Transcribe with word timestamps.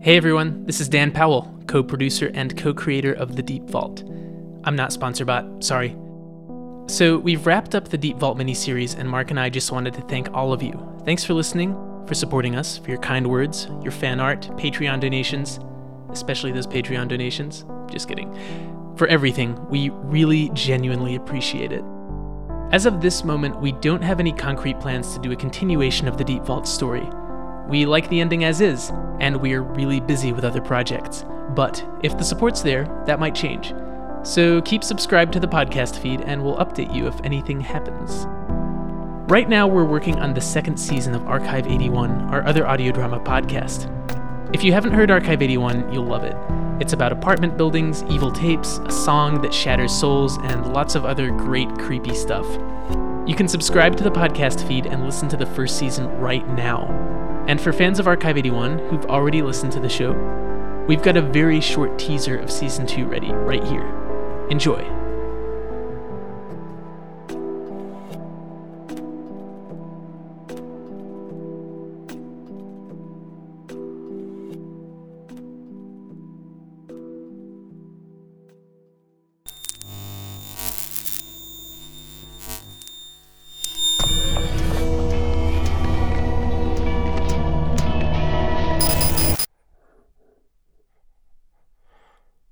Hey 0.00 0.16
everyone, 0.16 0.64
this 0.64 0.80
is 0.80 0.88
Dan 0.88 1.10
Powell, 1.10 1.52
co 1.66 1.82
producer 1.82 2.30
and 2.32 2.56
co 2.56 2.72
creator 2.72 3.12
of 3.12 3.34
The 3.34 3.42
Deep 3.42 3.64
Vault. 3.64 4.04
I'm 4.62 4.76
not 4.76 4.92
sponsor 4.92 5.24
bot, 5.24 5.62
sorry. 5.62 5.96
So, 6.86 7.18
we've 7.18 7.44
wrapped 7.46 7.74
up 7.74 7.88
the 7.88 7.98
Deep 7.98 8.16
Vault 8.16 8.38
miniseries, 8.38 8.96
and 8.96 9.10
Mark 9.10 9.30
and 9.30 9.40
I 9.40 9.50
just 9.50 9.72
wanted 9.72 9.94
to 9.94 10.00
thank 10.02 10.32
all 10.32 10.52
of 10.52 10.62
you. 10.62 10.72
Thanks 11.04 11.24
for 11.24 11.34
listening, 11.34 11.74
for 12.06 12.14
supporting 12.14 12.54
us, 12.54 12.78
for 12.78 12.90
your 12.90 13.00
kind 13.00 13.26
words, 13.26 13.66
your 13.82 13.92
fan 13.92 14.20
art, 14.20 14.42
Patreon 14.56 15.00
donations, 15.00 15.58
especially 16.10 16.52
those 16.52 16.68
Patreon 16.68 17.08
donations. 17.08 17.66
Just 17.90 18.08
kidding. 18.08 18.32
For 18.96 19.08
everything, 19.08 19.58
we 19.68 19.90
really 19.90 20.48
genuinely 20.54 21.16
appreciate 21.16 21.72
it. 21.72 21.84
As 22.70 22.84
of 22.84 23.00
this 23.00 23.24
moment, 23.24 23.58
we 23.58 23.72
don't 23.72 24.02
have 24.02 24.20
any 24.20 24.30
concrete 24.30 24.78
plans 24.78 25.14
to 25.14 25.20
do 25.20 25.32
a 25.32 25.36
continuation 25.36 26.06
of 26.06 26.18
the 26.18 26.24
Deep 26.24 26.42
Vault 26.42 26.68
story. 26.68 27.08
We 27.66 27.86
like 27.86 28.06
the 28.10 28.20
ending 28.20 28.44
as 28.44 28.60
is, 28.60 28.92
and 29.20 29.40
we're 29.40 29.62
really 29.62 30.00
busy 30.00 30.32
with 30.32 30.44
other 30.44 30.60
projects. 30.60 31.24
But 31.54 31.82
if 32.02 32.18
the 32.18 32.24
support's 32.24 32.60
there, 32.60 32.84
that 33.06 33.20
might 33.20 33.34
change. 33.34 33.72
So 34.22 34.60
keep 34.60 34.84
subscribed 34.84 35.32
to 35.32 35.40
the 35.40 35.48
podcast 35.48 35.98
feed 35.98 36.20
and 36.20 36.44
we'll 36.44 36.58
update 36.58 36.94
you 36.94 37.06
if 37.06 37.18
anything 37.24 37.58
happens. 37.58 38.26
Right 39.30 39.48
now, 39.48 39.66
we're 39.66 39.84
working 39.84 40.18
on 40.18 40.34
the 40.34 40.40
second 40.42 40.76
season 40.76 41.14
of 41.14 41.26
Archive 41.26 41.66
81, 41.66 42.10
our 42.30 42.46
other 42.46 42.66
audio 42.66 42.92
drama 42.92 43.18
podcast. 43.20 43.94
If 44.50 44.64
you 44.64 44.72
haven't 44.72 44.92
heard 44.92 45.10
Archive 45.10 45.42
81, 45.42 45.92
you'll 45.92 46.06
love 46.06 46.24
it. 46.24 46.34
It's 46.80 46.94
about 46.94 47.12
apartment 47.12 47.58
buildings, 47.58 48.02
evil 48.04 48.32
tapes, 48.32 48.78
a 48.78 48.90
song 48.90 49.42
that 49.42 49.52
shatters 49.52 49.92
souls, 49.92 50.38
and 50.38 50.72
lots 50.72 50.94
of 50.94 51.04
other 51.04 51.30
great 51.30 51.68
creepy 51.78 52.14
stuff. 52.14 52.46
You 53.26 53.34
can 53.36 53.46
subscribe 53.46 53.94
to 53.98 54.04
the 54.04 54.10
podcast 54.10 54.66
feed 54.66 54.86
and 54.86 55.04
listen 55.04 55.28
to 55.28 55.36
the 55.36 55.44
first 55.44 55.78
season 55.78 56.06
right 56.18 56.48
now. 56.48 56.86
And 57.46 57.60
for 57.60 57.74
fans 57.74 57.98
of 57.98 58.08
Archive 58.08 58.38
81 58.38 58.78
who've 58.88 59.04
already 59.06 59.42
listened 59.42 59.72
to 59.72 59.80
the 59.80 59.88
show, 59.90 60.12
we've 60.88 61.02
got 61.02 61.18
a 61.18 61.22
very 61.22 61.60
short 61.60 61.98
teaser 61.98 62.38
of 62.38 62.50
season 62.50 62.86
2 62.86 63.04
ready 63.04 63.30
right 63.30 63.64
here. 63.64 63.86
Enjoy. 64.48 65.07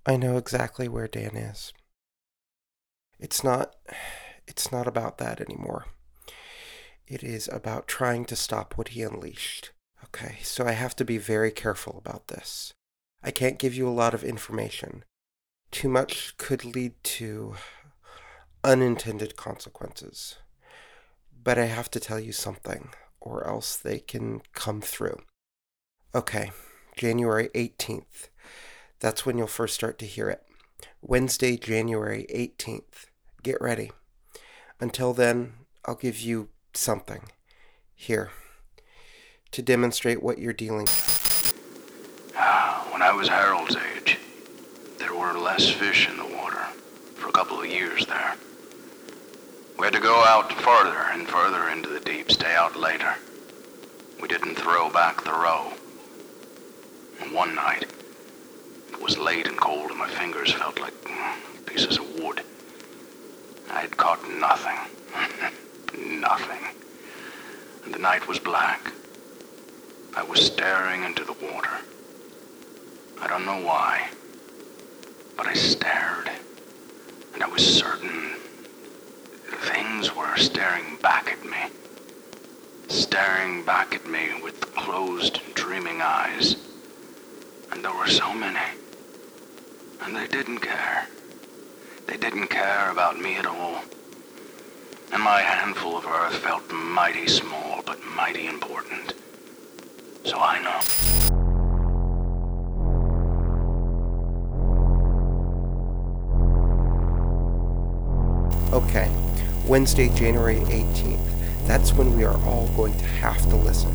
I 0.08 0.16
know 0.16 0.36
exactly 0.36 0.86
where 0.86 1.08
Dan 1.08 1.36
is. 1.36 1.72
It's 3.18 3.42
not 3.42 3.74
it's 4.46 4.70
not 4.70 4.86
about 4.86 5.18
that 5.18 5.40
anymore. 5.40 5.86
It 7.08 7.24
is 7.24 7.48
about 7.52 7.88
trying 7.88 8.24
to 8.26 8.36
stop 8.36 8.74
what 8.76 8.88
he 8.88 9.02
unleashed. 9.02 9.72
Okay, 10.04 10.38
so 10.42 10.64
I 10.64 10.72
have 10.72 10.94
to 10.96 11.04
be 11.04 11.18
very 11.18 11.50
careful 11.50 11.98
about 11.98 12.28
this. 12.28 12.72
I 13.22 13.32
can't 13.32 13.58
give 13.58 13.74
you 13.74 13.88
a 13.88 13.90
lot 13.90 14.14
of 14.14 14.22
information. 14.22 15.04
Too 15.72 15.88
much 15.88 16.36
could 16.36 16.64
lead 16.64 16.92
to 17.02 17.56
unintended 18.62 19.36
consequences. 19.36 20.36
But 21.42 21.58
I 21.58 21.64
have 21.64 21.90
to 21.92 22.00
tell 22.00 22.20
you 22.20 22.32
something, 22.32 22.90
or 23.20 23.46
else 23.46 23.76
they 23.76 23.98
can 23.98 24.42
come 24.52 24.80
through. 24.80 25.18
Okay, 26.14 26.52
January 26.96 27.48
18th. 27.54 28.28
That's 29.00 29.26
when 29.26 29.36
you'll 29.36 29.46
first 29.46 29.74
start 29.74 29.98
to 29.98 30.06
hear 30.06 30.28
it. 30.30 30.42
Wednesday, 31.02 31.56
January 31.56 32.26
18th. 32.34 33.06
Get 33.42 33.60
ready. 33.60 33.92
Until 34.80 35.12
then, 35.12 35.54
I'll 35.84 35.94
give 35.94 36.20
you 36.20 36.48
something. 36.74 37.30
Here. 37.94 38.30
To 39.52 39.62
demonstrate 39.62 40.22
what 40.22 40.38
you're 40.38 40.52
dealing 40.52 40.86
with. 40.86 41.52
When 42.92 43.02
I 43.02 43.12
was 43.12 43.28
Harold's 43.28 43.76
age, 43.76 44.18
there 44.98 45.14
were 45.14 45.34
less 45.34 45.68
fish 45.68 46.08
in 46.08 46.16
the 46.16 46.36
water 46.36 46.64
for 47.14 47.28
a 47.28 47.32
couple 47.32 47.60
of 47.60 47.66
years 47.66 48.06
there. 48.06 48.34
We 49.78 49.84
had 49.84 49.92
to 49.92 50.00
go 50.00 50.24
out 50.24 50.50
farther 50.52 50.96
and 51.12 51.28
further 51.28 51.68
into 51.68 51.90
the 51.90 52.00
deep, 52.00 52.32
stay 52.32 52.54
out 52.54 52.74
later. 52.74 53.14
We 54.20 54.28
didn't 54.28 54.54
throw 54.54 54.88
back 54.88 55.22
the 55.22 55.32
row. 55.32 55.72
One 57.32 57.54
night, 57.54 57.84
it 58.92 59.00
was 59.00 59.18
late 59.18 59.46
and 59.46 59.56
cold, 59.56 59.90
and 59.90 59.98
my 59.98 60.08
fingers 60.08 60.52
felt 60.52 60.80
like 60.80 60.94
pieces 61.66 61.98
of 61.98 62.18
wood. 62.18 62.42
I 63.70 63.80
had 63.80 63.96
caught 63.96 64.28
nothing. 64.30 64.78
nothing. 66.20 66.64
And 67.84 67.92
the 67.92 67.98
night 67.98 68.26
was 68.26 68.38
black. 68.38 68.92
I 70.16 70.22
was 70.22 70.40
staring 70.40 71.04
into 71.04 71.24
the 71.24 71.34
water. 71.34 71.70
I 73.20 73.26
don't 73.26 73.44
know 73.44 73.62
why, 73.62 74.08
but 75.36 75.46
I 75.46 75.54
stared. 75.54 76.30
And 77.34 77.42
I 77.42 77.48
was 77.48 77.64
certain 77.64 78.36
things 79.46 80.14
were 80.14 80.36
staring 80.36 80.96
back 81.02 81.30
at 81.30 81.44
me. 81.44 81.58
Staring 82.88 83.64
back 83.64 83.94
at 83.94 84.06
me 84.06 84.40
with 84.42 84.60
closed, 84.74 85.40
dreaming 85.54 86.00
eyes. 86.00 86.56
And 87.72 87.84
there 87.84 87.94
were 87.94 88.08
so 88.08 88.32
many. 88.32 88.58
And 90.02 90.16
they 90.16 90.26
didn't 90.26 90.58
care. 90.58 91.08
They 92.06 92.16
didn't 92.16 92.48
care 92.48 92.90
about 92.90 93.18
me 93.18 93.36
at 93.36 93.46
all. 93.46 93.82
And 95.12 95.22
my 95.22 95.40
handful 95.40 95.96
of 95.96 96.06
earth 96.06 96.36
felt 96.36 96.70
mighty 96.70 97.26
small, 97.28 97.82
but 97.84 97.98
mighty 98.04 98.46
important. 98.46 99.14
So 100.24 100.38
I 100.38 100.60
know. 100.62 100.80
Okay, 108.72 109.10
Wednesday, 109.66 110.08
January 110.10 110.56
18th. 110.56 111.66
That's 111.66 111.92
when 111.92 112.16
we 112.16 112.24
are 112.24 112.36
all 112.44 112.68
going 112.76 112.96
to 112.98 113.04
have 113.04 113.40
to 113.48 113.56
listen. 113.56 113.94